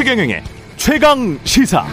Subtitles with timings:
[0.00, 0.42] 최경영의
[0.78, 1.84] 최강 시사.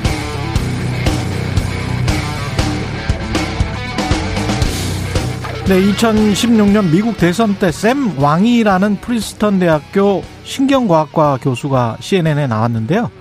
[5.67, 13.11] 네, 2016년 미국 대선 때 샘 왕이라는 프린스턴 대학교 신경과학과 교수가 CNN에 나왔는데요.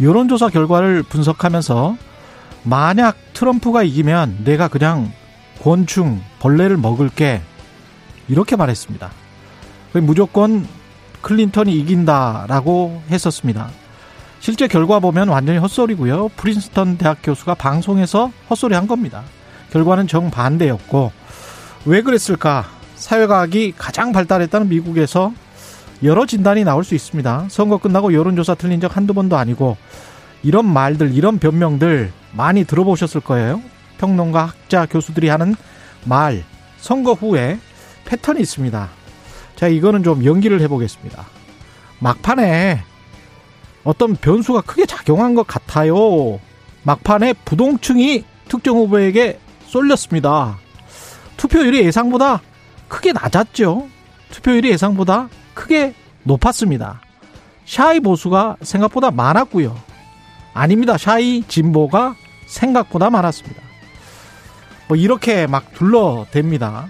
[0.00, 1.96] 여론조사 결과를 분석하면서
[2.64, 5.12] 만약 트럼프가 이기면 내가 그냥
[5.60, 7.42] 곤충, 벌레를 먹을게.
[8.26, 9.08] 이렇게 말했습니다.
[10.02, 10.66] 무조건
[11.22, 13.70] 클린턴이 이긴다라고 했었습니다.
[14.40, 16.28] 실제 결과 보면 완전히 헛소리고요.
[16.36, 19.22] 프린스턴 대학 교수가 방송에서 헛소리 한 겁니다.
[19.70, 21.12] 결과는 정반대였고
[21.86, 22.66] 왜 그랬을까?
[22.94, 25.32] 사회과학이 가장 발달했다는 미국에서
[26.02, 27.46] 여러 진단이 나올 수 있습니다.
[27.48, 29.76] 선거 끝나고 여론조사 틀린 적 한두 번도 아니고
[30.42, 33.62] 이런 말들, 이런 변명들 많이 들어보셨을 거예요.
[33.98, 35.54] 평론가, 학자, 교수들이 하는
[36.04, 36.44] 말,
[36.78, 37.58] 선거 후에
[38.04, 38.88] 패턴이 있습니다.
[39.56, 41.24] 자, 이거는 좀 연기를 해보겠습니다.
[41.98, 42.82] 막판에
[43.86, 46.40] 어떤 변수가 크게 작용한 것 같아요.
[46.82, 50.58] 막판에 부동층이 특정 후보에게 쏠렸습니다.
[51.36, 52.42] 투표율이 예상보다
[52.88, 53.88] 크게 낮았죠.
[54.30, 57.00] 투표율이 예상보다 크게 높았습니다.
[57.64, 59.76] 샤이 보수가 생각보다 많았고요.
[60.52, 60.98] 아닙니다.
[60.98, 63.62] 샤이 진보가 생각보다 많았습니다.
[64.88, 66.86] 뭐 이렇게 막 둘러댑니다.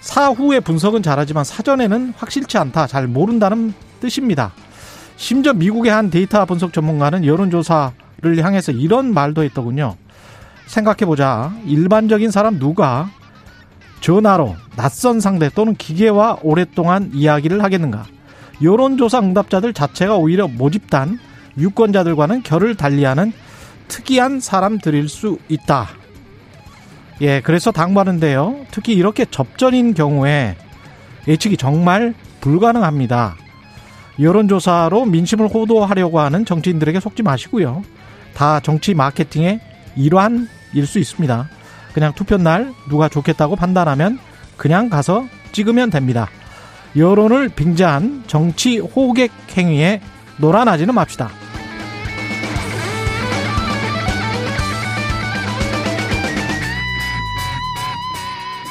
[0.00, 4.52] 사후의 분석은 잘하지만 사전에는 확실치 않다, 잘 모른다는 뜻입니다.
[5.20, 9.96] 심지어 미국의 한 데이터 분석 전문가는 여론조사를 향해서 이런 말도 했더군요.
[10.66, 11.52] 생각해보자.
[11.66, 13.10] 일반적인 사람 누가
[14.00, 18.06] 전화로 낯선 상대 또는 기계와 오랫동안 이야기를 하겠는가?
[18.62, 21.18] 여론조사 응답자들 자체가 오히려 모집단
[21.58, 23.34] 유권자들과는 결을 달리하는
[23.88, 25.90] 특이한 사람들일 수 있다.
[27.20, 28.64] 예, 그래서 당부하는데요.
[28.70, 30.56] 특히 이렇게 접전인 경우에
[31.28, 33.36] 예측이 정말 불가능합니다.
[34.20, 37.82] 여론조사로 민심을 호도하려고 하는 정치인들에게 속지 마시고요.
[38.34, 39.60] 다 정치 마케팅의
[39.96, 41.48] 일환일 수 있습니다.
[41.94, 44.18] 그냥 투표 날 누가 좋겠다고 판단하면
[44.56, 46.28] 그냥 가서 찍으면 됩니다.
[46.96, 50.00] 여론을 빙자한 정치 호객 행위에
[50.38, 51.30] 놀아나지는 맙시다.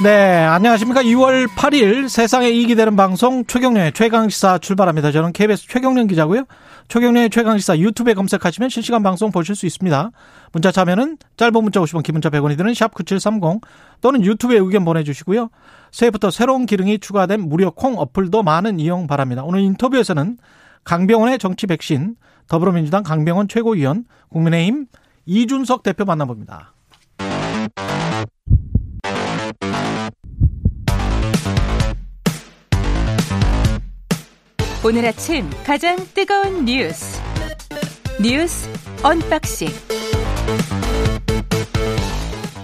[0.02, 1.02] 네, 안녕하십니까.
[1.02, 5.12] 2월 8일 세상에 이익이 되는 방송 최경련의 최강시사 출발합니다.
[5.12, 6.46] 저는 KBS 최경련 기자고요.
[6.88, 10.12] 최경련의 최강시사 유튜브에 검색하시면 실시간 방송 보실 수 있습니다.
[10.54, 13.60] 문자 참여는 짧은 문자 50원, 기문자 100원이 드는 샵9730
[14.00, 15.50] 또는 유튜브에 의견 보내주시고요.
[15.92, 19.44] 새해부터 새로운 기능이 추가된 무료 콩 어플도 많은 이용 바랍니다.
[19.44, 20.38] 오늘 인터뷰에서는
[20.86, 22.16] 강병원의 정치 백신,
[22.48, 24.86] 더불어민주당 강병원 최고위원, 국민의힘
[25.26, 26.74] 이준석 대표 만나봅니다.
[34.82, 37.22] 오늘 아침 가장 뜨거운 뉴스
[38.22, 38.70] 뉴스
[39.04, 39.68] 언박싱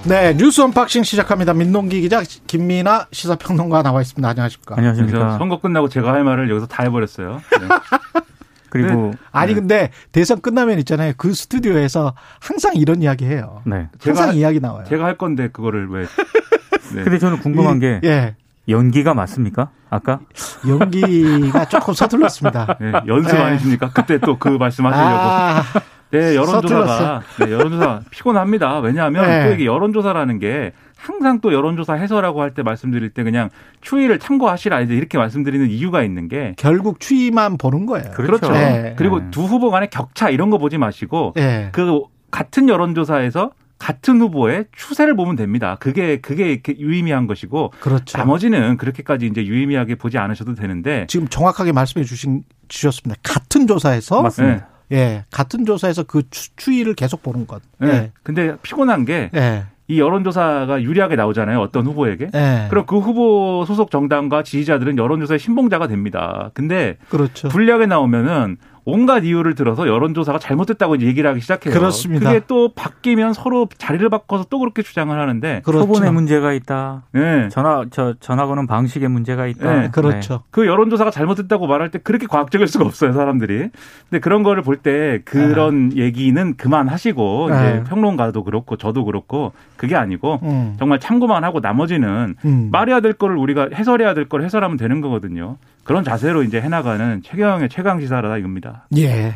[0.08, 1.54] 네 뉴스 언박싱 시작합니다.
[1.54, 4.30] 민동기 기자 김민아 시사평론가 나와 있습니다.
[4.30, 4.76] 안녕하십니까?
[4.78, 5.38] 안녕하십니까?
[5.38, 7.42] 선거 끝나고 제가 할 말을 여기서 다 해버렸어요.
[7.60, 7.68] 네.
[8.70, 9.18] 그리고 네.
[9.34, 9.60] 아니 네.
[9.60, 11.14] 근데 대선 끝나면 있잖아요.
[11.18, 13.62] 그 스튜디오에서 항상 이런 이야기 해요.
[13.66, 13.90] 네.
[14.00, 14.86] 항상 제가, 이야기 나와요.
[14.88, 16.06] 제가 할 건데 그거를 왜?
[16.96, 17.04] 네.
[17.04, 18.36] 근데 저는 궁금한 게 예.
[18.68, 19.70] 연기가 맞습니까?
[19.90, 20.20] 아까?
[20.68, 22.78] 연기가 조금 서툴렀습니다.
[22.82, 23.42] 네, 연습 네.
[23.44, 23.92] 아니십니까?
[23.94, 25.12] 그때 또 그 말씀하시려고.
[25.12, 25.64] 아,
[26.12, 28.80] 네, 여론조사가 네, 여론조사 피곤합니다.
[28.80, 29.46] 왜냐하면 네.
[29.48, 33.50] 또 이게 여론조사라는 게 항상 또 여론조사 해설하고 할 때 말씀드릴 때 그냥
[33.82, 38.12] 추이를 참고하시라 이렇게 말씀드리는 이유가 있는 게 결국 추이만 보는 거예요.
[38.12, 38.48] 그렇죠.
[38.48, 38.54] 그렇죠.
[38.54, 38.96] 네.
[38.98, 41.70] 그리고 두 후보 간의 격차 이런 거 보지 마시고 네.
[41.74, 42.02] 그
[42.32, 45.78] 같은 여론조사에서 같은 후보의 추세를 보면 됩니다.
[45.80, 48.18] 그게 그게 유의미한 것이고 그렇죠.
[48.18, 53.20] 나머지는 그렇게까지 이제 유의미하게 보지 않으셔도 되는데 지금 정확하게 말씀해 주신 주셨습니다.
[53.24, 54.68] 같은 조사에서 맞습니다.
[54.90, 54.98] 네.
[54.98, 57.62] 예, 같은 조사에서 그 추, 이를 계속 보는 것.
[57.80, 57.88] 네.
[57.88, 58.12] 예.
[58.24, 59.66] 근데 피곤한 게 예.
[59.88, 61.60] 이 여론조사가 유리하게 나오잖아요.
[61.60, 62.30] 어떤 후보에게.
[62.32, 62.68] 네.
[62.70, 66.50] 그럼 그 후보 소속 정당과 지지자들은 여론조사의 신봉자가 됩니다.
[66.54, 67.50] 근데 그렇죠.
[67.50, 71.74] 불리하게 나오면은 온갖 이유를 들어서 여론조사가 잘못됐다고 얘기를 하기 시작해요.
[71.74, 72.30] 그렇습니다.
[72.32, 75.88] 그게 또 바뀌면 서로 자리를 바꿔서 또 그렇게 주장을 하는데 그렇죠.
[75.88, 77.02] 표본에 문제가 있다.
[77.12, 77.50] 네.
[77.50, 79.74] 전화 저 전화 거는 방식에 문제가 있다.
[79.82, 79.90] 네.
[79.92, 80.34] 그렇죠.
[80.36, 80.40] 네.
[80.52, 83.70] 그 여론조사가 잘못됐다고 말할 때 그렇게 과학적일 수가 없어요, 사람들이.
[84.10, 86.04] 근데 그런 거를 볼 때 그런 네.
[86.04, 87.84] 얘기는 그만하시고 이제 네.
[87.86, 90.76] 평론가도 그렇고 저도 그렇고 그게 아니고 음.
[90.78, 92.70] 정말 참고만 하고 나머지는 음.
[92.72, 95.58] 말해야 될 거를 우리가 해설해야 될 걸 해설하면 되는 거거든요.
[95.86, 98.88] 그런 자세로 이제 해나가는 최경영의 최강 시사라 이겁니다.
[98.98, 99.36] 예.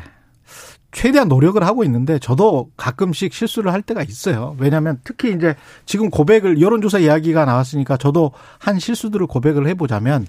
[0.91, 4.55] 최대한 노력을 하고 있는데 저도 가끔씩 실수를 할 때가 있어요.
[4.59, 5.55] 왜냐하면 특히 이제
[5.85, 10.25] 지금 고백을 여론조사 이야기가 나왔으니까 저도 한 실수들을 고백을 해보자면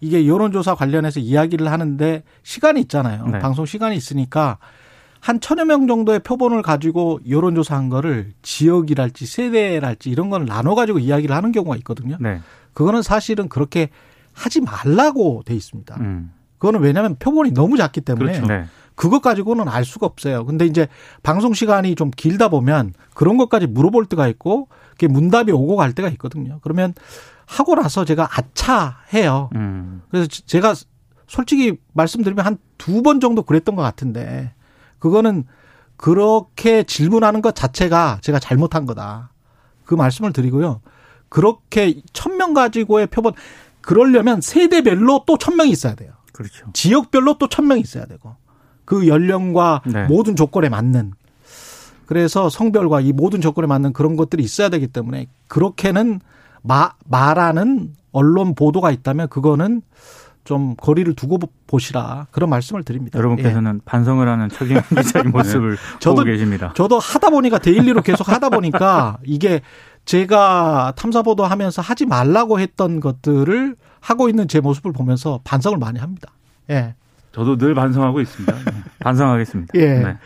[0.00, 3.26] 이게 여론조사 관련해서 이야기를 하는데 시간이 있잖아요.
[3.26, 3.40] 네.
[3.40, 4.58] 방송 시간이 있으니까
[5.18, 11.34] 한 천여 명 정도의 표본을 가지고 여론조사한 거를 지역이랄지 세대랄지 이런 걸 나눠 가지고 이야기를
[11.34, 12.16] 하는 경우가 있거든요.
[12.20, 12.40] 네.
[12.74, 13.88] 그거는 사실은 그렇게
[14.34, 15.96] 하지 말라고 돼 있습니다.
[16.00, 16.32] 음.
[16.58, 18.46] 그거는 왜냐하면 표본이 너무 작기 때문에 그렇죠.
[18.46, 18.64] 네.
[18.94, 20.44] 그것 가지고는 알 수가 없어요.
[20.46, 20.86] 근데 이제
[21.22, 26.08] 방송 시간이 좀 길다 보면 그런 것까지 물어볼 때가 있고 그게 문답이 오고 갈 때가
[26.10, 26.60] 있거든요.
[26.62, 26.94] 그러면
[27.46, 29.50] 하고 나서 제가 아차 해요.
[29.56, 30.02] 음.
[30.10, 30.74] 그래서 제가
[31.26, 34.52] 솔직히 말씀드리면 한 두 번 정도 그랬던 것 같은데
[34.98, 35.44] 그거는
[35.96, 39.30] 그렇게 질문하는 것 자체가 제가 잘못한 거다.
[39.84, 40.80] 그 말씀을 드리고요.
[41.28, 43.32] 그렇게 천 명 가지고의 표본
[43.84, 46.12] 그러려면 세대별로 또 천 명이 있어야 돼요.
[46.32, 46.66] 그렇죠.
[46.72, 48.34] 지역별로 또 천 명이 있어야 되고
[48.84, 50.04] 그 연령과 네.
[50.06, 51.12] 모든 조건에 맞는
[52.06, 56.20] 그래서 성별과 이 모든 조건에 맞는 그런 것들이 있어야 되기 때문에 그렇게는
[56.62, 59.82] 마, 말하는 언론 보도가 있다면 그거는
[60.44, 63.18] 좀 거리를 두고 보시라 그런 말씀을 드립니다.
[63.18, 63.80] 여러분께서는 예.
[63.86, 65.98] 반성을 하는 최경영 기자의 모습을 네.
[66.00, 66.72] 저도, 보고 계십니다.
[66.76, 69.62] 저도 하다 보니까 daily로 계속 하다 보니까 이게
[70.04, 75.98] 제가 탐사 보도 하면서 하지 말라고 했던 것들을 하고 있는 제 모습을 보면서 반성을 많이
[75.98, 76.30] 합니다.
[76.70, 76.94] 예.
[77.32, 78.54] 저도 늘 반성하고 있습니다.
[79.00, 79.72] 반성하겠습니다.
[79.76, 79.94] 예.
[79.98, 80.16] 네.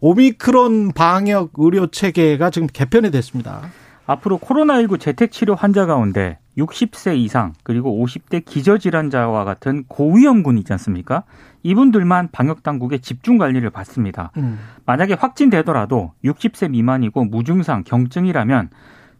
[0.00, 3.62] 오미크론 방역 의료 체계가 지금 개편이 됐습니다.
[4.06, 11.24] 앞으로 코로나19 재택치료 환자 가운데 60세 이상 그리고 50대 기저질환자와 같은 고위험군 있지 않습니까?
[11.62, 14.30] 이분들만 방역당국의 집중 관리를 받습니다.
[14.36, 14.58] 음.
[14.84, 18.70] 만약에 확진되더라도 60세 미만이고 무증상 경증이라면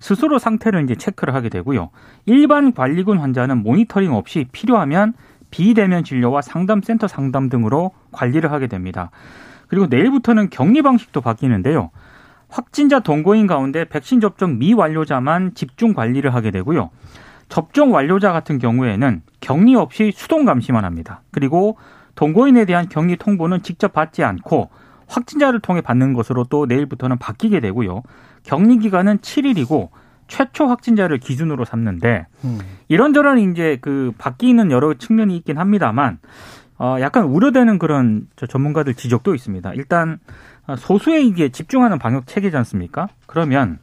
[0.05, 1.89] 스스로 상태를 이제 체크를 하게 되고요.
[2.27, 5.15] 일반 관리군 환자는 모니터링 없이 필요하면
[5.51, 9.11] 비대면 진료와 상담센터 상담 등으로 관리를 하게 됩니다.
[9.67, 11.91] 그리고 내일부터는 격리 방식도 바뀌는데요.
[12.51, 16.91] 확진자 동거인 가운데 백신 접종 미완료자만 집중 관리를 하게 되고요.
[17.49, 21.23] 접종 완료자 같은 경우에는 격리 없이 수동 감시만 합니다.
[21.31, 21.79] 그리고
[22.15, 24.69] 동거인에 대한 격리 통보는 직접 받지 않고
[25.07, 28.03] 확진자를 통해 받는 것으로 또 내일부터는 바뀌게 되고요.
[28.43, 29.89] 격리 기간은 7일이고
[30.27, 32.59] 최초 확진자를 기준으로 삼는데 음.
[32.89, 36.19] 이런저런 이제 그 바뀌는 여러 측면이 있긴 합니다만
[36.79, 39.75] 어 약간 우려되는 그런 전문가들 지적도 있습니다.
[39.75, 40.19] 일단
[40.79, 43.09] 소수에 이게 집중하는 방역 체계지 않습니까?
[43.27, 43.79] 그러면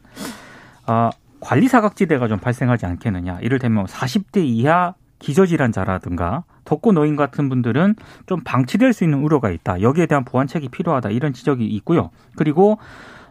[0.86, 1.10] 어,
[1.40, 3.38] 관리 사각지대가 좀 발생하지 않겠느냐.
[3.40, 7.94] 이를테면 40대 이하 기저질환자라든가 덕고 노인 같은 분들은
[8.26, 9.80] 좀 방치될 수 있는 우려가 있다.
[9.80, 11.10] 여기에 대한 보완책이 필요하다.
[11.10, 12.10] 이런 지적이 있고요.
[12.36, 12.78] 그리고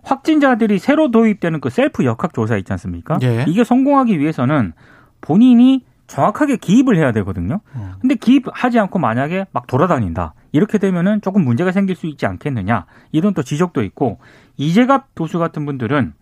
[0.03, 3.19] 확진자들이 새로 도입되는 그 셀프 역학 조사 있지 않습니까?
[3.21, 3.45] 예.
[3.47, 4.73] 이게 성공하기 위해서는
[5.21, 7.61] 본인이 정확하게 기입을 해야 되거든요.
[7.75, 7.93] 음.
[8.01, 10.33] 근데 기입하지 않고 만약에 막 돌아다닌다.
[10.51, 12.85] 이렇게 되면은 조금 문제가 생길 수 있지 않겠느냐.
[13.11, 14.19] 이런 또 지적도 있고
[14.57, 16.13] 이재갑 교수 같은 분들은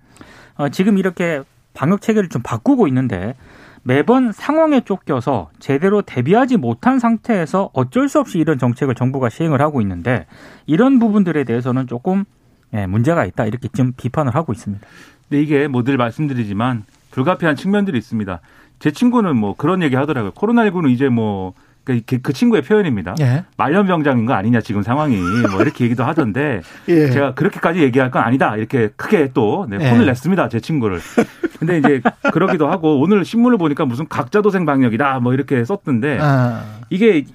[0.57, 1.41] 어, 지금 이렇게
[1.73, 3.35] 방역 체계를 좀 바꾸고 있는데
[3.83, 9.81] 매번 상황에 쫓겨서 제대로 대비하지 못한 상태에서 어쩔 수 없이 이런 정책을 정부가 시행을 하고
[9.81, 10.25] 있는데
[10.65, 12.25] 이런 부분들에 대해서는 조금
[12.73, 14.85] 예, 문제가 있다 이렇게 좀 비판을 하고 있습니다.
[15.27, 18.39] 근데 이게 뭐 늘 말씀드리지만 불가피한 측면들이 있습니다.
[18.79, 20.31] 제 친구는 뭐 그런 얘기 하더라고요.
[20.31, 21.53] 코로나19는 이제 뭐,
[21.89, 23.15] 그, 그, 그 친구의 표현입니다.
[23.19, 23.45] 예.
[23.57, 25.17] 말년병장인 거 아니냐, 지금 상황이.
[25.51, 26.61] 뭐 이렇게 얘기도 하던데.
[26.87, 27.09] 예.
[27.09, 28.55] 제가 그렇게까지 얘기할 건 아니다.
[28.55, 30.05] 이렇게 크게 또, 네, 혼을 예.
[30.05, 30.49] 냈습니다.
[30.49, 30.99] 제 친구를.
[31.57, 32.01] 근데 이제
[32.31, 35.19] 그러기도 하고 오늘 신문을 보니까 무슨 각자 도생 방역이다.
[35.21, 36.19] 뭐 이렇게 썼던데.
[36.21, 36.63] 아.
[36.91, 37.25] 이게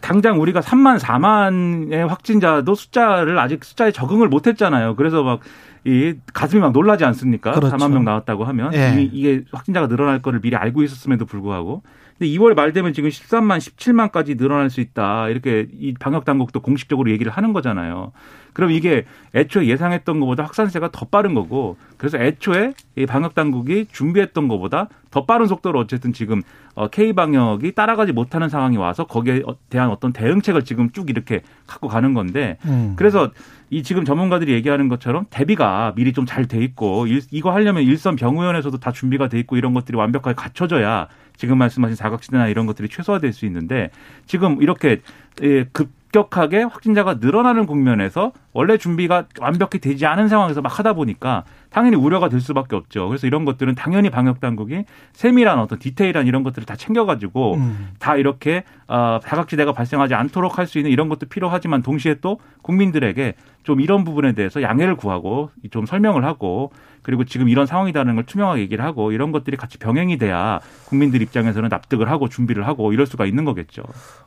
[0.00, 4.94] 당장 우리가 3만 4만의 확진자도 숫자를 아직 숫자에 적응을 못 했잖아요.
[4.94, 5.40] 그래서 막
[5.86, 7.52] 이 가슴이 막 놀라지 않습니까?
[7.52, 7.76] 그렇죠.
[7.76, 8.92] 4만 명 나왔다고 하면 예.
[8.92, 11.82] 이미 이게 확진자가 늘어날 거를 미리 알고 있었음에도 불구하고
[12.24, 15.28] 근데 2월 말 되면 지금 13만, 17만까지 늘어날 수 있다.
[15.28, 18.12] 이렇게 이 방역 당국도 공식적으로 얘기를 하는 거잖아요.
[18.54, 19.04] 그럼 이게
[19.34, 25.26] 애초에 예상했던 것보다 확산세가 더 빠른 거고 그래서 애초에 이 방역 당국이 준비했던 것보다 더
[25.26, 26.40] 빠른 속도로 어쨌든 지금
[26.76, 31.88] 어, K 방역이 따라가지 못하는 상황이 와서 거기에 대한 어떤 대응책을 지금 쭉 이렇게 갖고
[31.88, 32.94] 가는 건데 음.
[32.96, 33.32] 그래서
[33.70, 38.78] 이 지금 전문가들이 얘기하는 것처럼 대비가 미리 좀 잘 돼 있고 이거 하려면 일선 병의원에서도
[38.78, 43.46] 다 준비가 돼 있고 이런 것들이 완벽하게 갖춰져야 지금 말씀하신 사각지대나 이런 것들이 최소화될 수
[43.46, 43.90] 있는데
[44.26, 45.00] 지금 이렇게
[45.42, 51.96] 예, 급격하게 확진자가 늘어나는 국면에서 원래 준비가 완벽히 되지 않은 상황에서 막 하다 보니까 당연히
[51.96, 53.08] 우려가 될 수밖에 없죠.
[53.08, 57.88] 그래서 이런 것들은 당연히 방역 당국이 세밀한 어떤 디테일한 이런 것들을 다 챙겨가지고 음.
[57.98, 63.34] 다 이렇게 어, 사각지대가 발생하지 않도록 할 수 있는 이런 것도 필요하지만 동시에 또 국민들에게
[63.64, 66.70] 좀 이런 부분에 대해서 양해를 구하고 좀 설명을 하고
[67.02, 71.68] 그리고 지금 이런 상황이라는 걸 투명하게 얘기를 하고 이런 것들이 같이 병행이 돼야 국민들 입장에서는
[71.68, 73.82] 납득을 하고 준비를 하고 이럴 수가 있는 거겠죠.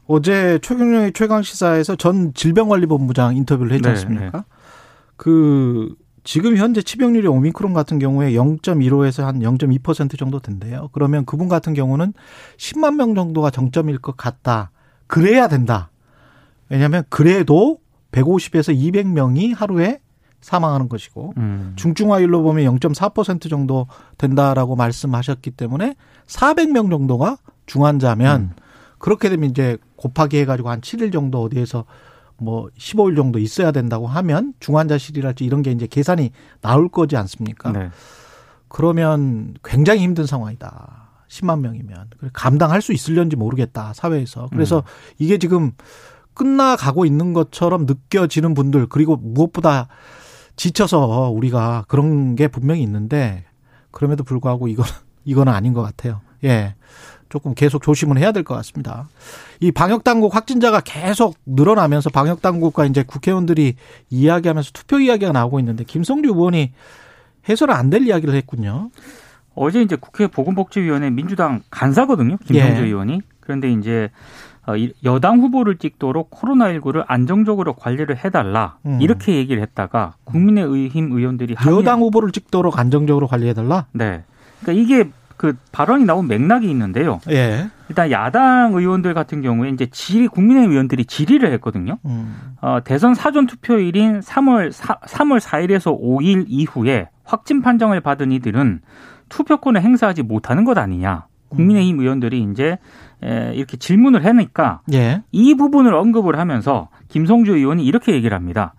[0.08, 4.38] 어제 최경영의 최강 시사에서 전 질병관리본부장 인터뷰를 했지 네, 않습니까?
[4.38, 4.58] 네, 네.
[5.16, 10.90] 그 지금 현재 치병률이 오미크론 같은 경우에 0.15에서 한 0.2% 정도 된대요.
[10.92, 12.14] 그러면 그분 같은 경우는
[12.58, 14.72] 10만 명 정도가 정점일 것 같다.
[15.08, 15.90] 그래야 된다.
[16.70, 17.80] 왜냐하면 그래도
[18.12, 20.02] 150에서 200명이 하루에
[20.42, 21.74] 사망하는 것이고 음.
[21.78, 25.96] 중증화율로 보면 0.4% 정도 된다라고 말씀하셨기 때문에
[26.28, 28.52] 400명 정도가 중환자면 음.
[28.98, 31.86] 그렇게 되면 이제 곱하기 해가지고 한 7일 정도 어디에서
[32.40, 37.72] 뭐 15일 정도 있어야 된다고 하면 중환자실이랄지 이런 게 이제 계산이 나올 거지 않습니까?
[37.72, 37.90] 네.
[38.68, 41.08] 그러면 굉장히 힘든 상황이다.
[41.30, 44.48] 10만 명이면 감당할 수 있을런지 모르겠다 사회에서.
[44.52, 44.82] 그래서 음.
[45.20, 45.72] 이게 지금
[46.34, 49.88] 끝나가고 있는 것처럼 느껴지는 분들 그리고 무엇보다
[50.56, 53.46] 지쳐서 우리가 그런 게 분명히 있는데
[53.92, 54.86] 그럼에도 불구하고 이건
[55.26, 56.22] 이거는 아닌 것 같아요.
[56.44, 56.76] 예.
[57.30, 59.08] 조금 계속 조심을 해야 될 것 같습니다.
[59.60, 63.76] 이 방역 당국 확진자가 계속 늘어나면서 방역 당국과 이제 국회의원들이
[64.10, 66.72] 이야기하면서 투표 이야기가 나오고 있는데 김성주 의원이
[67.50, 68.90] 해서는 안 될 이야기를 했군요.
[69.56, 72.38] 어제 이제 국회 보건복지위원회 민주당 간사거든요.
[72.46, 72.86] 김성주 예.
[72.86, 73.22] 의원이.
[73.40, 74.10] 그런데 이제
[74.68, 74.74] 어,
[75.06, 79.00] 여당 후보를 찍도록 코로나19를 안정적으로 관리를 해달라 음.
[79.02, 83.86] 이렇게 얘기를 했다가 국민의힘 의원들이 여당 후보를 찍도록 안정적으로 관리해달라.
[83.94, 84.24] 네.
[84.62, 87.20] 그러니까 이게 그 발언이 나온 맥락이 있는데요.
[87.30, 87.68] 예.
[87.90, 92.00] 일단 야당 의원들 같은 경우에 이제 질의 국민의힘 의원들이 질의를 했거든요.
[92.06, 92.56] 음.
[92.62, 98.82] 어, 대선 사전 투표일인 3월 4, 3월 4일에서 5일 이후에 확진 판정을 받은 이들은
[99.30, 101.28] 투표권을 행사하지 못하는 것 아니냐.
[101.50, 102.78] 국민의힘 의원들이 이제
[103.22, 105.24] 이렇게 질문을 하니까 예.
[105.32, 108.74] 이 부분을 언급을 하면서 김성주 의원이 이렇게 얘기를 합니다.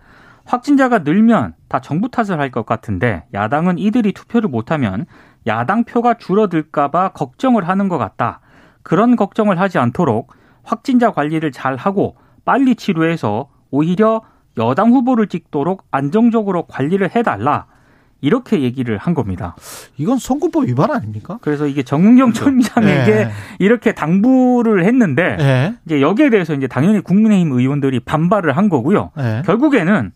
[0.45, 5.05] 확진자가 늘면 다 정부 탓을 할 것 같은데 야당은 이들이 투표를 못하면
[5.49, 8.41] 야당 표가 줄어들까봐 걱정을 하는 것 같다.
[8.83, 14.23] 그런 걱정을 하지 않도록 확진자 관리를 잘 하고 빨리 치료해서 오히려
[14.57, 17.67] 여당 후보를 찍도록 안정적으로 관리를 해달라.
[18.21, 19.55] 이렇게 얘기를 한 겁니다.
[19.97, 21.39] 이건 선거법 위반 아닙니까?
[21.41, 22.45] 그래서 이게 정은경 그렇죠.
[22.47, 23.31] 총장에게 네.
[23.61, 25.75] 이렇게 당부를 했는데 네.
[25.87, 29.13] 이제 여기에 대해서 이제 당연히 국민의힘 의원들이 반발을 한 거고요.
[29.17, 29.43] 네.
[29.47, 30.11] 결국에는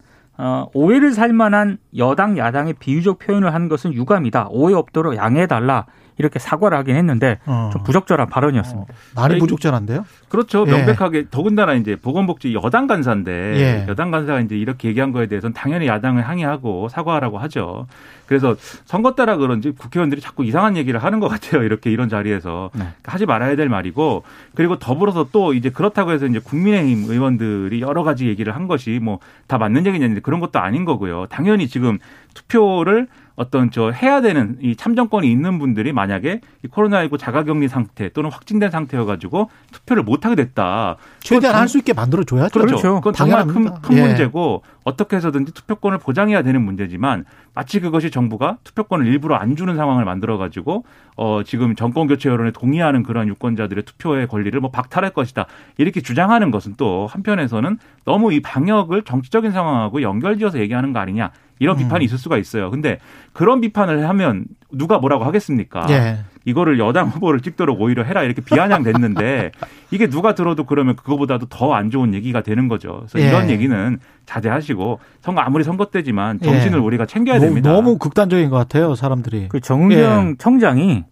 [0.45, 4.49] 어, 오해를 살 만한 여당 야당의 비유적 표현을 한 것은 유감이다.
[4.51, 5.87] 오해 없도록 양해해 달라.
[6.19, 7.71] 이렇게 사과를 하긴 했는데 어.
[7.73, 8.93] 좀 부적절한 발언이었습니다.
[8.93, 8.97] 어.
[9.15, 10.05] 많이 부적절한데요?
[10.29, 10.65] 그렇죠.
[10.69, 10.73] 예.
[10.73, 11.25] 명백하게 예.
[11.31, 13.87] 더군다나 이제 보건복지 여당 간사인데 예.
[13.89, 17.87] 여당 간사가 이제 이렇게 얘기한 거에 대해서는 당연히 야당을 항의하고 사과하라고 하죠.
[18.27, 21.63] 그래서 선거 따라 그런지 국회의원들이 자꾸 이상한 얘기를 하는 것 같아요.
[21.65, 22.87] 이렇게 이런 자리에서 네.
[23.05, 24.23] 하지 말아야 될 말이고
[24.55, 29.19] 그리고 더불어서 또 이제 그렇다고 해서 이제 국민의힘 의원들이 여러 가지 얘기를 한 것이 뭐
[29.53, 31.27] 다 맞는 얘기냐 그런 것도 아닌 거고요.
[31.29, 31.99] 당연히 지금
[32.33, 33.07] 투표를
[33.43, 38.71] 어떤 저 해야 되는 이 참정권이 있는 분들이 만약에 이 코로나19 자가격리 상태 또는 확진된
[38.71, 40.97] 상태여 가지고 투표를 못 하게 됐다.
[41.21, 42.53] 최대한 할 수 있게 만들어 줘야죠.
[42.53, 42.77] 그렇죠.
[42.77, 42.95] 그렇죠.
[42.97, 44.07] 그건 정말 큰, 큰 예.
[44.07, 47.25] 문제고 어떻게 해서든지 투표권을 보장해야 되는 문제지만
[47.55, 50.85] 마치 그것이 정부가 투표권을 일부러 안 주는 상황을 만들어 가지고
[51.17, 55.47] 어 지금 정권 교체 여론에 동의하는 그런 유권자들의 투표의 권리를 뭐 박탈할 것이다.
[55.79, 61.31] 이렇게 주장하는 것은 또 한편에서는 너무 이 방역을 정치적인 상황하고 연결지어서 얘기하는 거 아니냐.
[61.59, 62.07] 이런 비판이 음.
[62.07, 62.71] 있을 수가 있어요.
[62.71, 62.99] 근데
[63.33, 65.87] 그런 비판을 하면 누가 뭐라고 하겠습니까?
[65.91, 66.19] 예.
[66.45, 69.53] 이거를 여당 후보를 찍도록 오히려 해라 이렇게 비아냥됐는데
[69.93, 73.05] 이게 누가 들어도 그러면 그거보다도 더 안 좋은 얘기가 되는 거죠.
[73.11, 73.29] 그래서 예.
[73.29, 76.83] 이런 얘기는 자제하시고 선거 아무리 선거 때지만 정신을 예.
[76.83, 77.71] 우리가 챙겨야 됩니다.
[77.73, 79.49] 너무 극단적인 것 같아요, 사람들이.
[79.49, 80.35] 그 정은경 예.
[80.39, 81.12] 청장이 어,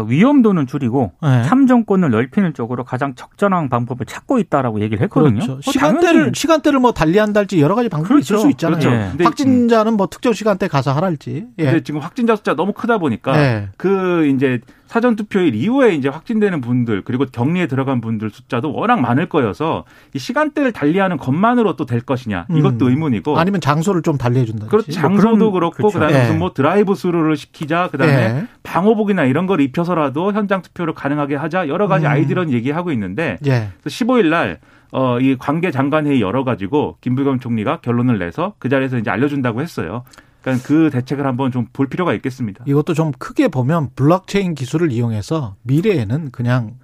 [0.00, 1.42] 위험도는 줄이고 네.
[1.42, 5.34] 참정권을 넓히는 쪽으로 가장 적절한 방법을 찾고 있다라고 얘기를 했거든요.
[5.34, 5.52] 그렇죠.
[5.52, 6.32] 뭐 시간대를 당연히.
[6.34, 8.34] 시간대를 뭐 달리한달지 여러 가지 방법이 그렇죠.
[8.34, 8.80] 있을 수 있잖아요.
[8.80, 8.96] 그렇죠.
[9.20, 9.24] 예.
[9.24, 11.46] 확진자는 뭐 특정 시간대 가서 하랄지.
[11.58, 11.64] 예.
[11.64, 13.68] 근데 지금 확진자 숫자 너무 크다 보니까 예.
[13.76, 14.60] 그 이제
[14.92, 20.18] 사전 투표일 이후에 이제 확진되는 분들 그리고 격리에 들어간 분들 숫자도 워낙 많을 거여서 이
[20.18, 22.90] 시간대를 달리하는 것만으로 또 될 것이냐 이것도 음.
[22.90, 24.66] 의문이고 아니면 장소를 좀 달리해 준다.
[24.66, 24.92] 그렇죠.
[24.92, 25.98] 장소도 뭐 그렇고 그렇죠.
[25.98, 26.22] 그다음에 예.
[26.24, 28.46] 무슨 뭐 드라이브 스루를 시키자 그다음에 예.
[28.64, 32.10] 방호복이나 이런 걸 입혀서라도 현장 투표를 가능하게 하자 여러 가지 음.
[32.10, 33.70] 아이디어는 얘기하고 있는데 예.
[33.86, 34.58] 15일 날
[34.90, 39.62] 어, 이 관계 장관 회의 열어 가지고 김부겸 총리가 결론을 내서 그 자리에서 이제 알려준다고
[39.62, 40.04] 했어요.
[40.42, 42.64] 그러니까 그 대책을 한번 좀 볼 필요가 있겠습니다.
[42.66, 46.74] 이것도 좀 크게 보면 블록체인 기술을 이용해서 미래에는 그냥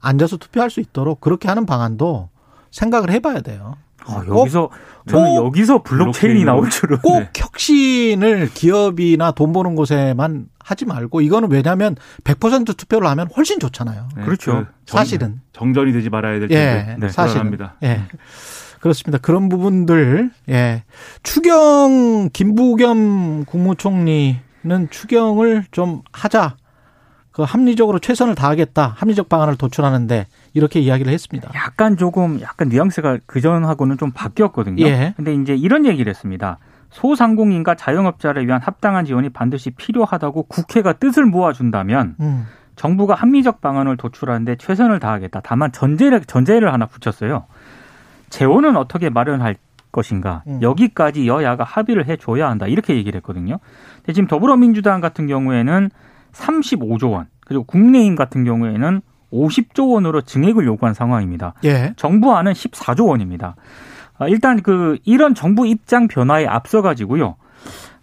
[0.00, 2.30] 앉아서 투표할 수 있도록 그렇게 하는 방안도
[2.70, 3.76] 생각을 해봐야 돼요.
[4.06, 4.70] 아, 여기서
[5.08, 7.30] 저는 여기서 블록체인이 나올 줄은 꼭 네.
[7.36, 14.08] 혁신을 기업이나 돈 버는 곳에만 하지 말고 이거는 왜냐하면 100% 투표를 하면 훨씬 좋잖아요.
[14.16, 14.52] 네, 그렇죠.
[14.52, 16.92] 그 사실은 정전이 되지 말아야 될 텐데.
[16.92, 17.74] 예, 네, 사실입니다.
[17.82, 18.02] 예.
[18.80, 19.18] 그렇습니다.
[19.18, 20.82] 그런 부분들, 예.
[21.22, 24.40] 추경, 김부겸 국무총리는
[24.90, 26.56] 추경을 좀 하자.
[27.30, 28.94] 그 합리적으로 최선을 다하겠다.
[28.96, 31.50] 합리적 방안을 도출하는데 이렇게 이야기를 했습니다.
[31.54, 34.84] 약간 조금 약간 뉘앙스가 그전하고는 좀 바뀌었거든요.
[34.84, 35.14] 예.
[35.16, 36.58] 근데 이제 이런 얘기를 했습니다.
[36.90, 42.46] 소상공인과 자영업자를 위한 합당한 지원이 반드시 필요하다고 국회가 뜻을 모아준다면 음.
[42.74, 45.40] 정부가 합리적 방안을 도출하는데 최선을 다하겠다.
[45.44, 47.44] 다만 전제를 전제를 하나 붙였어요.
[48.30, 49.56] 재원은 어떻게 마련할
[49.92, 50.60] 것인가 음.
[50.62, 53.58] 여기까지 여야가 합의를 해줘야 한다 이렇게 얘기를 했거든요.
[53.96, 55.90] 근데 지금 더불어민주당 같은 경우에는
[56.32, 61.54] 35조 원 그리고 국민의힘 같은 경우에는 50조 원으로 증액을 요구한 상황입니다.
[61.64, 61.92] 예.
[61.96, 63.56] 정부안은 14조 원입니다.
[64.18, 67.36] 아, 일단 그 이런 정부 입장 변화에 앞서 가지고요.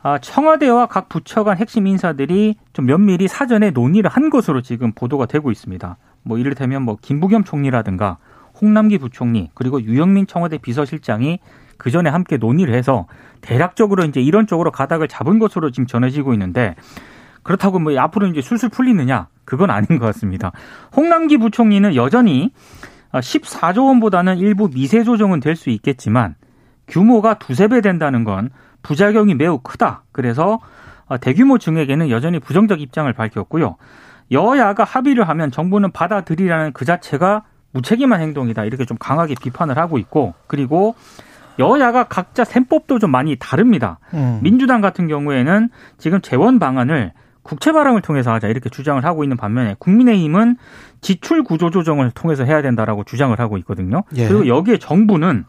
[0.01, 5.25] 아, 청와대와 각 부처 간 핵심 인사들이 좀 면밀히 사전에 논의를 한 것으로 지금 보도가
[5.25, 5.97] 되고 있습니다.
[6.23, 8.17] 뭐 이를테면 뭐 김부겸 총리라든가
[8.59, 11.39] 홍남기 부총리 그리고 유영민 청와대 비서실장이
[11.77, 13.07] 그 전에 함께 논의를 해서
[13.41, 16.75] 대략적으로 이제 이런 쪽으로 가닥을 잡은 것으로 지금 전해지고 있는데
[17.43, 20.51] 그렇다고 뭐 앞으로 이제 술술 풀리느냐 그건 아닌 것 같습니다.
[20.95, 22.51] 홍남기 부총리는 여전히
[23.13, 26.35] 14조 원보다는 일부 미세 조정은 될 수 있겠지만
[26.87, 28.49] 규모가 두세 배 된다는 건
[28.81, 30.03] 부작용이 매우 크다.
[30.11, 30.59] 그래서
[31.21, 33.77] 대규모 증액에는 여전히 부정적 입장을 밝혔고요.
[34.31, 37.43] 여야가 합의를 하면 정부는 받아들이라는 그 자체가
[37.77, 38.65] 무책임한 행동이다.
[38.65, 40.95] 이렇게 좀 강하게 비판을 하고 있고 그리고
[41.59, 43.99] 여야가 각자 셈법도 좀 많이 다릅니다.
[44.13, 44.39] 음.
[44.41, 49.75] 민주당 같은 경우에는 지금 재원 방안을 국채 발행을 통해서 하자 이렇게 주장을 하고 있는 반면에
[49.79, 50.57] 국민의힘은
[51.01, 54.03] 지출 구조 조정을 통해서 해야 된다라고 주장을 하고 있거든요.
[54.15, 54.27] 예.
[54.27, 55.45] 그리고 여기에 정부는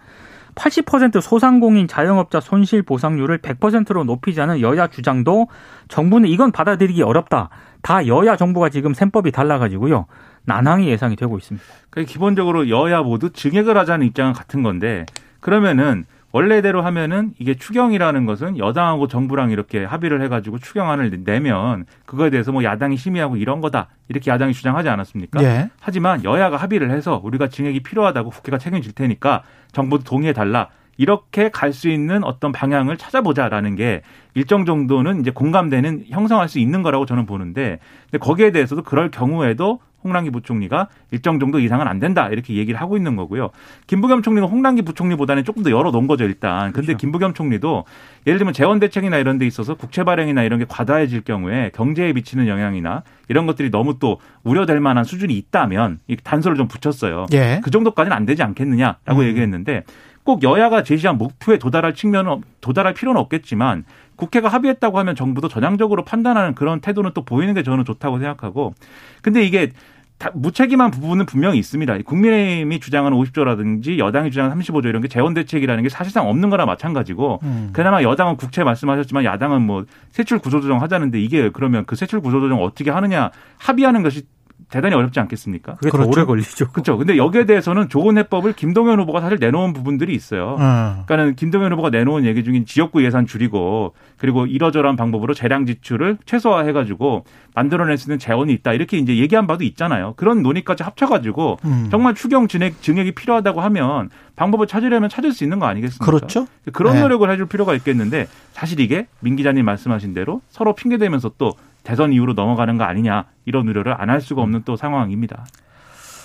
[0.54, 5.48] 80% 소상공인 자영업자 손실 보상률을 100%로 높이자는 여야 주장도
[5.88, 7.48] 정부는 이건 받아들이기 어렵다.
[7.82, 10.06] 다 여야 정부가 지금 셈법이 달라가지고요.
[10.48, 11.64] 난항이 예상이 되고 있습니다.
[11.90, 15.06] 그러니까 기본적으로 여야 모두 증액을 하자는 입장은 같은 건데
[15.40, 22.52] 그러면은 원래대로 하면은 이게 추경이라는 것은 여당하고 정부랑 이렇게 합의를 해가지고 추경안을 내면 그거에 대해서
[22.52, 25.42] 뭐 야당이 심의하고 이런 거다 이렇게 야당이 주장하지 않았습니까?
[25.42, 25.70] 예.
[25.80, 30.68] 하지만 여야가 합의를 해서 우리가 증액이 필요하다고 국회가 책임질 테니까 정부도 동의해 달라.
[31.00, 34.02] 이렇게 갈 수 있는 어떤 방향을 찾아보자라는 게
[34.34, 37.78] 일정 정도는 이제 공감되는 형성할 수 있는 거라고 저는 보는데
[38.10, 42.96] 근데 거기에 대해서도 그럴 경우에도 홍남기 부총리가 일정 정도 이상은 안 된다 이렇게 얘기를 하고
[42.96, 43.50] 있는 거고요.
[43.86, 46.72] 김부겸 총리는 홍남기 부총리보다는 조금 더 열어놓은 거죠 일단.
[46.72, 46.98] 근데 그렇죠.
[46.98, 47.84] 김부겸 총리도
[48.26, 52.46] 예를 들면 재원 대책이나 이런 데 있어서 국채 발행이나 이런 게 과다해질 경우에 경제에 미치는
[52.48, 57.26] 영향이나 이런 것들이 너무 또 우려될 만한 수준이 있다면 이 단서를 좀 붙였어요.
[57.32, 57.60] 예.
[57.62, 59.24] 그 정도까지는 안 되지 않겠느냐라고 음.
[59.24, 59.84] 얘기했는데
[60.28, 66.54] 꼭 여야가 제시한 목표에 도달할 측면은 도달할 필요는 없겠지만 국회가 합의했다고 하면 정부도 전향적으로 판단하는
[66.54, 68.74] 그런 태도는 또 보이는 게 저는 좋다고 생각하고
[69.22, 69.72] 근데 이게
[70.18, 71.96] 다 무책임한 부분은 분명히 있습니다.
[72.04, 77.38] 국민의힘이 주장하는 50조라든지 여당이 주장하는 35조 이런 게 재원 대책이라는 게 사실상 없는 거나 마찬가지고
[77.44, 77.70] 음.
[77.72, 82.90] 그나마 여당은 국채 말씀하셨지만 야당은 뭐 세출 구조조정 하자는데 이게 그러면 그 세출 구조조정 어떻게
[82.90, 84.26] 하느냐 합의하는 것이
[84.70, 85.76] 대단히 어렵지 않겠습니까?
[85.76, 86.10] 그게 그렇죠.
[86.10, 86.68] 더 오래 걸리죠.
[86.72, 86.98] 그렇죠.
[86.98, 90.56] 근데 여기에 대해서는 좋은 해법을 김동연 후보가 사실 내놓은 부분들이 있어요.
[90.58, 91.04] 음.
[91.06, 96.72] 그러니까는 김동연 후보가 내놓은 얘기 중인 지역구 예산 줄이고 그리고 이러저러한 방법으로 재량 지출을 최소화해
[96.72, 98.74] 가지고 만들어낼 수 있는 재원이 있다.
[98.74, 100.14] 이렇게 이제 얘기한 바도 있잖아요.
[100.16, 101.88] 그런 논의까지 합쳐 가지고 음.
[101.90, 106.04] 정말 추경 증액 증액이 필요하다고 하면 방법을 찾으려면 찾을 수 있는 거 아니겠습니까?
[106.04, 106.46] 그렇죠.
[106.72, 107.00] 그런 네.
[107.02, 111.54] 노력을 해줄 필요가 있겠는데 사실 이게 민 기자님 말씀하신 대로 서로 핑계 대면서 또
[111.88, 115.46] 대선 이후로 넘어가는 거 아니냐 이런 우려를 안 할 수가 없는 또 상황입니다.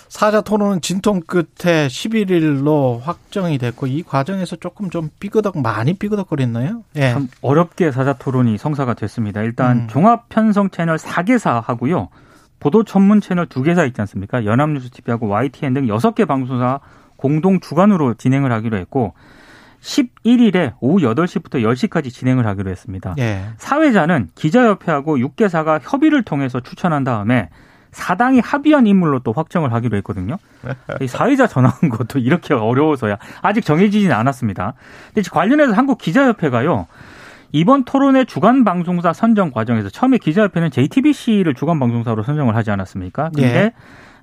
[0.10, 6.84] 사자 토론은 진통 끝에 11일로 확정이 됐고 이 과정에서 조금 좀 삐그덕 많이 삐그덕거렸나요?
[6.98, 7.12] 예.
[7.14, 9.42] 참 어렵게 사자 토론이 성사가 됐습니다.
[9.42, 9.88] 일단 음.
[9.88, 12.10] 종합 편성 채널 4개사 하고요.
[12.60, 14.44] 보도 전문 채널 2개사 있지 않습니까?
[14.46, 16.82] 연합뉴스 TV하고 YTN 등 6개 방송사
[17.16, 19.14] 공동 주관으로 진행을 하기로 했고
[19.84, 23.16] 11일에 오후 8시부터 10시까지 진행을 하기로 했습니다.
[23.20, 23.44] 예.
[23.58, 27.50] 사회자는 기자협회하고 6개사가 협의를 통해서 추천한 다음에
[27.92, 30.38] 사당이 합의한 인물로 또 확정을 하기로 했거든요.
[31.02, 34.74] 이 사회자 전화한 것도 이렇게 어려워서야 아직 정해지지는 않았습니다.
[35.14, 36.88] 근데 관련해서 한국 기자협회가요.
[37.52, 43.30] 이번 토론의 주간 방송사 선정 과정에서 처음에 기자협회는 JTBC를 주간 방송사로 선정을 하지 않았습니까?
[43.36, 43.74] 근데 예.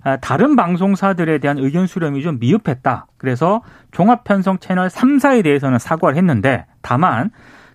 [0.02, 3.06] 아, 다른 방송사들에 대한 의견 수렴이 좀 미흡했다.
[3.18, 7.30] 그래서 종합편성 채널 3사에 대해서는 사과를 했는데 다만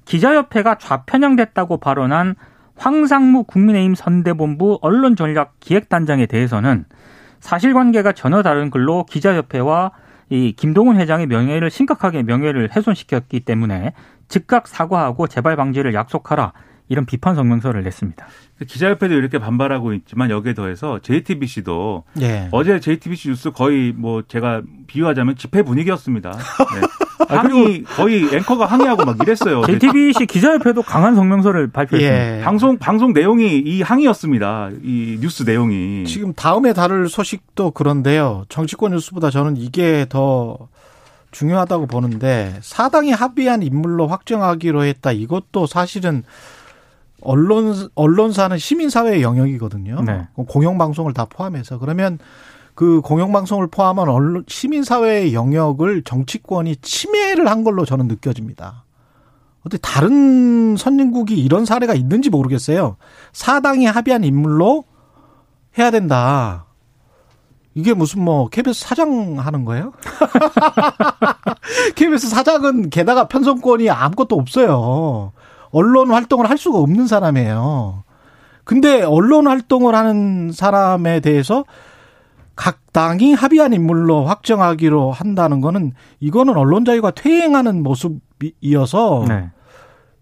[0.05, 2.35] 기자협회가 좌편향됐다고 발언한
[2.77, 6.85] 황상무 국민의힘 선대본부 언론전략 기획단장에 대해서는
[7.39, 9.91] 사실관계가 전혀 다른 글로 기자협회와
[10.29, 13.93] 이 김동훈 회장의 명예를 심각하게 명예를 훼손시켰기 때문에
[14.27, 16.53] 즉각 사과하고 재발 방지를 약속하라
[16.87, 18.25] 이런 비판 성명서를 냈습니다.
[18.67, 22.47] 기자협회도 이렇게 반발하고 있지만 여기에 더해서 JTBC도 예.
[22.51, 26.31] 어제 JTBC 뉴스 거의 뭐 제가 비유하자면 집회 분위기였습니다.
[26.79, 26.87] 네.
[27.27, 29.63] 아, 항의 거의 앵커가 항의하고 막 이랬어요.
[29.65, 32.37] JTBC 기자협회도 강한 성명서를 발표했습니다.
[32.37, 32.41] 예.
[32.43, 34.69] 방송 방송 내용이 이 항의였습니다.
[34.83, 38.45] 이 뉴스 내용이 지금 다음에 다룰 소식도 그런데요.
[38.49, 40.67] 정치권 뉴스보다 저는 이게 더
[41.31, 45.11] 중요하다고 보는데 사당이 합의한 인물로 확정하기로 했다.
[45.11, 46.23] 이것도 사실은
[47.25, 50.01] 언론 언론사는 시민 사회의 영역이거든요.
[50.03, 50.27] 네.
[50.47, 52.19] 공영 방송을 다 포함해서 그러면
[52.75, 58.85] 그 공영 방송을 포함한 언론 시민 사회의 영역을 정치권이 침해를 한 걸로 저는 느껴집니다.
[59.61, 62.97] 어떻게 다른 선진국이 이런 사례가 있는지 모르겠어요.
[63.33, 64.83] 사당이 합의한 인물로
[65.77, 66.65] 해야 된다.
[67.73, 69.91] 이게 무슨 뭐 KBS 사장 하는 거예요?
[71.95, 75.33] KBS 사장은 게다가 편성권이 아무것도 없어요.
[75.75, 78.05] 언론 활동을 할 수가 없는 사람이에요.
[78.63, 81.65] 근데 언론 활동을 하는 사람에 대해서
[82.55, 89.49] 각 당이 합의한 인물로 확정하기로 한다는 거는 이거는 언론 자유가 퇴행하는 모습이어서 네.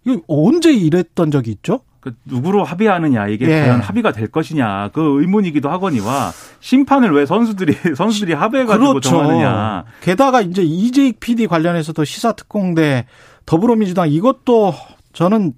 [0.06, 1.82] 이거 언제 이랬던 적이 있죠?
[2.00, 3.62] 그 누구로 합의하느냐 이게 예.
[3.62, 9.10] 과연 합의가 될 것이냐 그 의문이기도 하거니와 심판을 왜 선수들이 선수들이 합의해가지고 그렇죠.
[9.10, 9.84] 정하느냐.
[10.02, 13.06] 게다가 이제 이재익 PD 관련해서도 시사특공대
[13.46, 14.74] 더불어민주당 이것도
[15.14, 15.54] 저는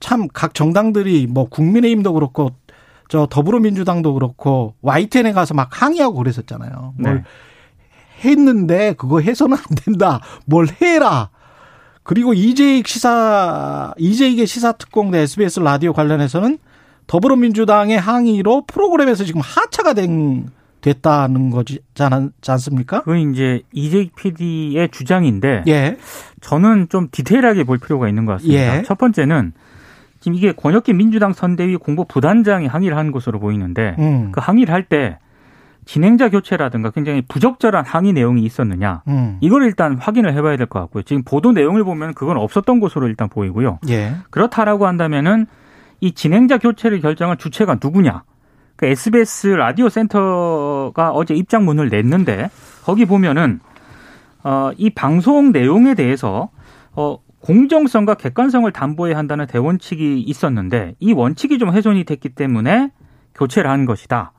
[0.00, 2.50] 참 각 정당들이 뭐 국민의힘도 그렇고
[3.08, 6.94] 저 더불어민주당도 그렇고 YTN에 가서 막 항의하고 그랬었잖아요.
[6.98, 7.22] 뭘 네.
[8.24, 10.20] 했는데 그거 해서는 안 된다.
[10.44, 11.30] 뭘 해라.
[12.02, 16.58] 그리고 이재익 시사 이재익의 시사특공대 SBS 라디오 관련해서는
[17.06, 20.48] 더불어민주당의 항의로 프로그램에서 지금 하차가 된
[20.86, 21.80] 됐다는 거지
[22.46, 23.00] 않습니까?
[23.00, 25.96] 그건 이제 이재익 PD의 주장인데 예.
[26.40, 28.78] 저는 좀 디테일하게 볼 필요가 있는 것 같습니다.
[28.78, 28.82] 예.
[28.82, 29.52] 첫 번째는
[30.20, 34.30] 지금 이게 권혁기 민주당 선대위 공보 부단장이 항의를 한 것으로 보이는데 음.
[34.32, 35.18] 그 항의를 할 때
[35.86, 39.38] 진행자 교체라든가 굉장히 부적절한 항의 내용이 있었느냐 음.
[39.40, 41.02] 이걸 일단 확인을 해봐야 될 것 같고요.
[41.04, 43.78] 지금 보도 내용을 보면 그건 없었던 것으로 일단 보이고요.
[43.88, 44.14] 예.
[44.30, 45.46] 그렇다라고 한다면은
[46.00, 48.22] 이 진행자 교체를 결정한 주체가 누구냐?
[48.76, 52.50] 그 SBS 라디오 센터가 어제 입장문을 냈는데
[52.84, 53.60] 거기 보면은
[54.44, 56.50] 어, 이 방송 내용에 대해서
[56.92, 62.90] 어, 공정성과 객관성을 담보해야 한다는 대원칙이 있었는데 이 원칙이 좀 훼손이 됐기 때문에
[63.34, 64.32] 교체를 한 것이다.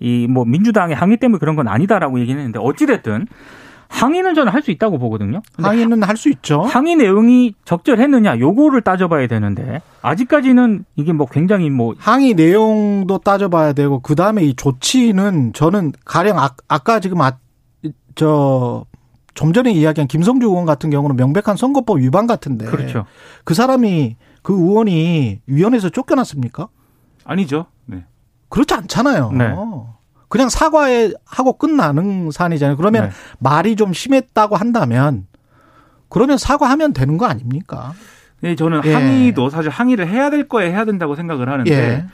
[0.00, 3.26] 이 뭐 민주당의 항의 때문에 그런 건 아니다라고 얘기는 했는데 어찌 됐든
[3.94, 5.40] 항의는 저는 할 수 있다고 보거든요.
[5.56, 6.62] 항의는 할 수 있죠.
[6.62, 14.00] 항의 내용이 적절했느냐 요거를 따져봐야 되는데 아직까지는 이게 뭐 굉장히 뭐 항의 내용도 따져봐야 되고
[14.00, 17.38] 그 다음에 이 조치는 저는 가령 아, 아까 지금 아,
[18.14, 18.84] 저
[19.34, 23.04] 좀 전에 이야기한 김성주 의원 같은 경우는 명백한 선거법 위반 같은데 그렇죠.
[23.42, 26.68] 그 사람이 그 의원이 위원회에서 쫓겨났습니까?
[27.24, 27.66] 아니죠.
[27.86, 28.04] 네.
[28.48, 29.32] 그렇지 않잖아요.
[29.32, 29.52] 네.
[30.34, 32.76] 그냥 사과에 하고 끝나는 사안이잖아요.
[32.76, 33.10] 그러면 네.
[33.38, 35.28] 말이 좀 심했다고 한다면
[36.08, 37.92] 그러면 사과하면 되는 거 아닙니까?
[38.40, 38.92] 네, 저는 예.
[38.92, 42.04] 항의도 사실 항의를 해야 될 거에 해야 된다고 생각을 하는데 예.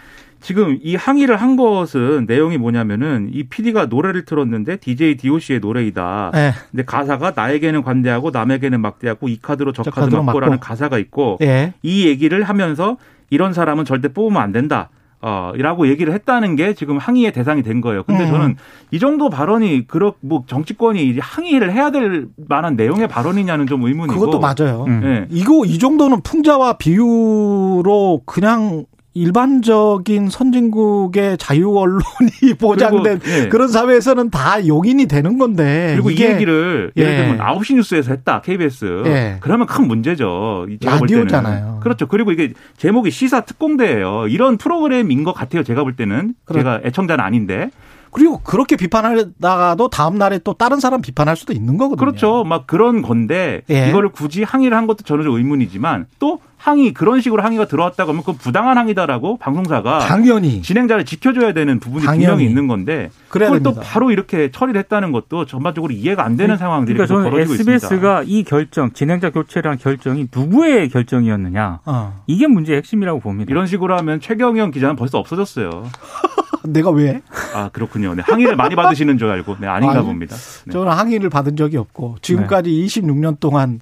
[0.42, 6.32] 지금 이 항의를 한 것은 내용이 뭐냐면은 이 PD가 노래를 틀었는데 DJ DOC의 노래이다.
[6.34, 6.52] 예.
[6.70, 10.60] 근데 가사가 나에게는 관대하고 남에게는 막대하고 이 카드로 저, 저 카드 맞고라는 맞고.
[10.60, 11.72] 가사가 있고 예.
[11.82, 12.98] 이 얘기를 하면서
[13.30, 14.90] 이런 사람은 절대 뽑으면 안 된다.
[15.22, 18.04] 어, 이라고 얘기를 했다는 게 지금 항의의 대상이 된 거예요.
[18.04, 18.30] 근데 음.
[18.30, 18.56] 저는
[18.90, 24.18] 이 정도 발언이 그렇 뭐 정치권이 항의를 해야 될 만한 내용의 발언이냐는 좀 의문이고.
[24.18, 24.84] 그것도 맞아요.
[24.88, 25.00] 음.
[25.00, 25.26] 네.
[25.30, 33.48] 이거 이 정도는 풍자와 비유로 그냥 일반적인 선진국의 자유 언론이 보장된 그리고, 예.
[33.48, 37.38] 그런 사회에서는 다 용인이 되는 건데 그리고 이 얘기를 예를 들면 예.
[37.38, 39.36] 9시 뉴스에서 했다 KBS 예.
[39.40, 40.66] 그러면 큰 문제죠.
[40.80, 41.80] 제가 라디오잖아요.
[41.82, 42.06] 그렇죠.
[42.06, 44.28] 그리고 이게 제목이 시사 특공대예요.
[44.28, 45.64] 이런 프로그램인 것 같아요.
[45.64, 46.60] 제가 볼 때는 그렇...
[46.60, 47.70] 제가 애청자는 아닌데
[48.10, 52.04] 그리고 그렇게 비판하다가도 다음 날에 또 다른 사람 비판할 수도 있는 거거든요.
[52.04, 52.44] 그렇죠.
[52.44, 53.88] 막 그런 건데 예.
[53.88, 58.22] 이거를 굳이 항의를 한 것도 저는 좀 의문이지만 또 항의 그런 식으로 항의가 들어왔다고 하면
[58.22, 62.26] 그 부당한 항의다라고 방송사가 당연히 진행자를 지켜줘야 되는 부분이 당연히.
[62.26, 63.70] 분명히 있는 건데 그걸 됩니다.
[63.72, 66.58] 또 바로 이렇게 처리를 했다는 것도 전반적으로 이해가 안 되는 네.
[66.58, 68.22] 상황들이 그러니까 저는 벌어지고 SBS가 있습니다.
[68.24, 72.22] 이 결정 진행자 교체라는 결정이 누구의 결정이었느냐 어.
[72.26, 73.50] 이게 문제의 핵심이라고 봅니다.
[73.50, 75.84] 이런 식으로 하면 최경영 기자는 벌써 없어졌어요.
[76.64, 77.22] 내가 왜?
[77.54, 78.14] 아 그렇군요.
[78.14, 80.36] 네, 항의를 많이 받으시는 줄 알고 네, 아닌가 아니, 봅니다.
[80.36, 80.72] 네.
[80.72, 82.86] 저는 항의를 받은 적이 없고 지금까지 네.
[82.86, 83.80] 26년 동안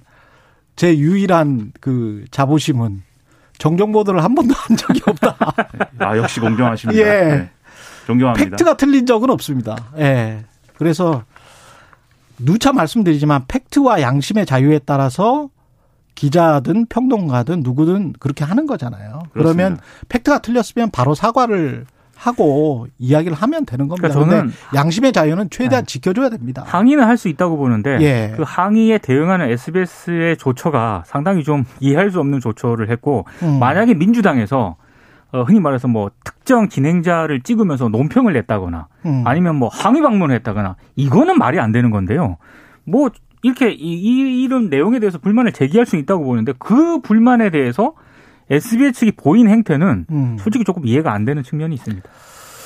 [0.75, 3.03] 제 유일한 그 자부심은
[3.57, 5.37] 정정 보도를 한 번도 한 적이 없다.
[5.99, 6.99] 아 역시 공정하십니다.
[6.99, 7.05] 예.
[7.05, 7.49] 네.
[8.07, 8.49] 존경합니다.
[8.51, 9.75] 팩트가 틀린 적은 없습니다.
[9.97, 10.45] 예.
[10.77, 11.23] 그래서
[12.39, 15.49] 누차 말씀드리지만 팩트와 양심의 자유에 따라서
[16.15, 19.23] 기자든 평론가든 누구든 그렇게 하는 거잖아요.
[19.31, 19.33] 그렇습니다.
[19.33, 21.85] 그러면 팩트가 틀렸으면 바로 사과를
[22.19, 24.09] 하고 이야기를 하면 되는 겁니다.
[24.09, 25.87] 그러니까 저는 양심의 자유는 최대한 네.
[25.87, 26.63] 지켜줘야 됩니다.
[26.65, 28.33] 항의는 할 수 있다고 보는데 예.
[28.37, 33.59] 그 항의에 대응하는 SBS의 조처가 상당히 좀 이해할 수 없는 조처를 했고 음.
[33.59, 34.77] 만약에 민주당에서
[35.33, 39.23] 어, 흔히 말해서 뭐 특정 진행자를 찍으면서 논평을 냈다거나 음.
[39.25, 42.37] 아니면 뭐 항의 방문을 했다거나 이거는 말이 안 되는 건데요.
[42.85, 43.09] 뭐
[43.41, 47.93] 이렇게 이, 이런 내용에 대해서 불만을 제기할 수 있다고 보는데 그 불만에 대해서
[48.49, 50.37] SBS 측이 보인 행태는 음.
[50.39, 52.09] 솔직히 조금 이해가 안 되는 측면이 있습니다.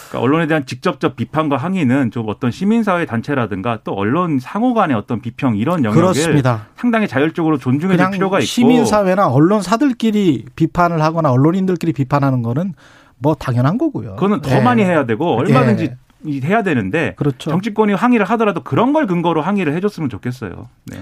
[0.09, 5.21] 그러니까 언론에 대한 직접적 비판과 항의는 좀 어떤 시민사회 단체라든가 또 언론 상호 간의 어떤
[5.21, 6.67] 비평 이런 영역을 그렇습니다.
[6.75, 12.73] 상당히 자율적으로 존중해 줄 필요가 있고 시민사회나 언론사들끼리 비판을 하거나 언론인들끼리 비판하는 거는
[13.17, 14.15] 뭐 당연한 거고요.
[14.15, 14.61] 그거는 더 네.
[14.61, 15.89] 많이 해야 되고 얼마든지
[16.21, 16.41] 네.
[16.43, 17.49] 해야 되는데 그렇죠.
[17.49, 20.69] 정치권이 항의를 하더라도 그런 걸 근거로 항의를 해줬으면 좋겠어요.
[20.85, 21.01] 네.